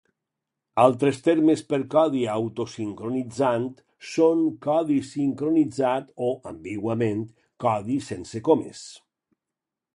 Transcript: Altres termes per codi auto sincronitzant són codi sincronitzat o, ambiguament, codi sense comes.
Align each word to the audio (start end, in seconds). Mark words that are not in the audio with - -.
Altres 0.83 1.17
termes 1.25 1.61
per 1.73 1.79
codi 1.95 2.23
auto 2.35 2.65
sincronitzant 2.77 3.69
són 4.13 4.41
codi 4.67 4.99
sincronitzat 5.13 6.11
o, 6.29 6.33
ambiguament, 6.55 7.25
codi 7.67 8.03
sense 8.11 8.47
comes. 8.53 8.85